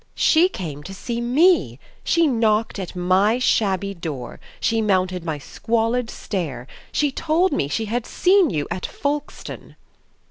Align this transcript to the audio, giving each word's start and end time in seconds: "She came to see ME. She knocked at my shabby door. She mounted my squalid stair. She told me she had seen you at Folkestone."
"She 0.15 0.49
came 0.49 0.81
to 0.85 0.95
see 0.95 1.21
ME. 1.21 1.77
She 2.03 2.25
knocked 2.25 2.79
at 2.79 2.95
my 2.95 3.37
shabby 3.37 3.93
door. 3.93 4.39
She 4.59 4.81
mounted 4.81 5.23
my 5.23 5.37
squalid 5.37 6.09
stair. 6.09 6.65
She 6.91 7.11
told 7.11 7.51
me 7.53 7.67
she 7.67 7.85
had 7.85 8.07
seen 8.07 8.49
you 8.49 8.67
at 8.71 8.83
Folkestone." 8.83 9.75